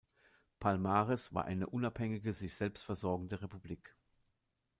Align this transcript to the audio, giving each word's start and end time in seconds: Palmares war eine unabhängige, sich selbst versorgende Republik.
Palmares 0.59 1.31
war 1.31 1.45
eine 1.45 1.67
unabhängige, 1.69 2.33
sich 2.33 2.55
selbst 2.55 2.83
versorgende 2.85 3.43
Republik. 3.43 3.95